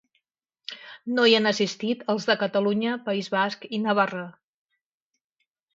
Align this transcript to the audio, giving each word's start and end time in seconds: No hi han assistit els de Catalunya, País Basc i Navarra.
No 1.17 1.25
hi 1.31 1.35
han 1.39 1.49
assistit 1.51 2.01
els 2.15 2.27
de 2.31 2.37
Catalunya, 2.45 2.97
País 3.11 3.33
Basc 3.39 3.71
i 3.79 3.85
Navarra. 3.87 4.29